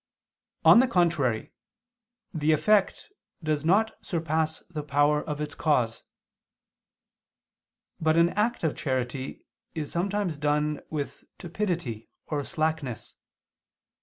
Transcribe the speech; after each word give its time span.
On 0.65 0.79
the 0.79 0.87
contrary, 0.87 1.53
The 2.33 2.53
effect 2.53 3.11
does 3.43 3.63
not 3.63 4.03
surpass 4.03 4.63
the 4.67 4.81
power 4.81 5.21
of 5.21 5.39
its 5.39 5.53
cause. 5.53 6.01
But 7.99 8.17
an 8.17 8.29
act 8.29 8.63
of 8.63 8.75
charity 8.75 9.45
is 9.75 9.91
sometimes 9.91 10.39
done 10.39 10.81
with 10.89 11.25
tepidity 11.37 12.09
or 12.25 12.43
slackness. 12.43 13.13